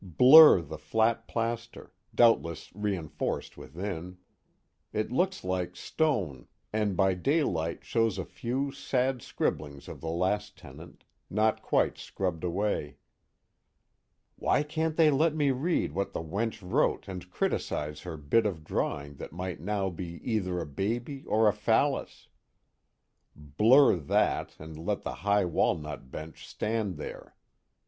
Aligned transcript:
Blur 0.03 0.61
the 0.63 0.79
flat 0.79 1.27
plaster, 1.27 1.93
doubtless 2.15 2.73
reinforced 2.73 3.55
within; 3.55 4.17
it 4.93 5.11
looks 5.11 5.43
like 5.43 5.75
stone 5.75 6.47
and 6.73 6.97
by 6.97 7.13
daylight 7.13 7.85
shows 7.85 8.17
a 8.17 8.25
few 8.25 8.71
sad 8.71 9.21
scribblings 9.21 9.87
of 9.87 10.01
the 10.01 10.09
last 10.09 10.57
tenant, 10.57 11.03
not 11.29 11.61
quite 11.61 11.99
scrubbed 11.99 12.43
away: 12.43 12.97
_Why 14.41 14.67
can't 14.67 14.97
they 14.97 15.11
let 15.11 15.35
me 15.35 15.51
read 15.51 15.93
what 15.93 16.13
the 16.13 16.23
wench 16.23 16.63
wrote 16.67 17.07
and 17.07 17.29
criticize 17.29 18.01
her 18.01 18.17
bit 18.17 18.47
of 18.47 18.57
a 18.57 18.61
drawing 18.61 19.17
that 19.17 19.31
might 19.31 19.59
now 19.59 19.91
be 19.91 20.19
either 20.27 20.59
a 20.59 20.65
baby 20.65 21.25
or 21.25 21.47
a 21.47 21.53
phallus?_ 21.53 22.25
blur 23.35 23.97
that, 23.97 24.55
and 24.57 24.83
let 24.83 25.03
the 25.03 25.13
high 25.13 25.45
walnut 25.45 26.09
bench 26.09 26.47
stand 26.47 26.97
there. 26.97 27.35